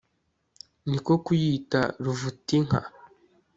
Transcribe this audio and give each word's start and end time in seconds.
ni 0.89 0.97
ko 1.05 1.13
kuyita 1.25 1.81
ruvutinka. 2.03 2.79